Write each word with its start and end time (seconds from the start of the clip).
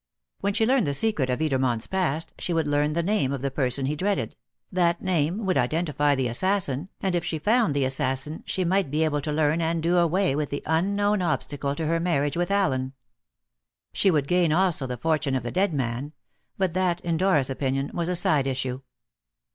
When 0.39 0.55
she 0.55 0.65
learned 0.65 0.87
the 0.87 0.95
secret 0.95 1.29
of 1.29 1.41
Edermont's 1.41 1.85
past, 1.85 2.33
she 2.39 2.53
would 2.53 2.67
learn 2.67 2.93
the 2.93 3.03
name 3.03 3.31
of 3.31 3.43
the 3.43 3.51
person 3.51 3.85
he 3.85 3.95
dreaded; 3.95 4.35
that 4.71 4.99
name 5.03 5.45
would 5.45 5.59
identify 5.59 6.15
the 6.15 6.27
assassin, 6.27 6.89
and 7.01 7.13
if 7.13 7.23
she 7.23 7.37
found 7.37 7.75
the 7.75 7.85
assassin 7.85 8.41
she 8.47 8.65
might 8.65 8.89
be 8.89 9.03
able 9.03 9.21
to 9.21 9.31
learn 9.31 9.61
and 9.61 9.83
do 9.83 9.97
away 9.97 10.35
with 10.35 10.49
the 10.49 10.63
unknown 10.65 11.21
obstacle 11.21 11.75
to 11.75 11.85
her 11.85 11.99
marriage 11.99 12.35
with 12.35 12.49
Allen. 12.49 12.93
She 13.93 14.09
would 14.09 14.27
gain 14.27 14.51
also 14.51 14.87
the 14.87 14.97
fortune 14.97 15.35
of 15.35 15.43
the 15.43 15.51
dead 15.51 15.71
man; 15.71 16.13
but 16.57 16.73
that, 16.73 16.99
in 17.01 17.15
Dora's 17.17 17.51
opinion, 17.51 17.91
was 17.93 18.09
a 18.09 18.15
side 18.15 18.47
issue. 18.47 18.81